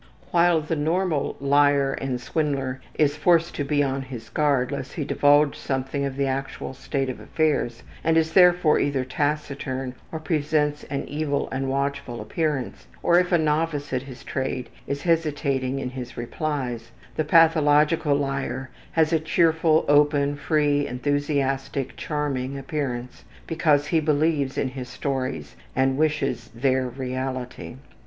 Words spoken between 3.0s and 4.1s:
forced to be on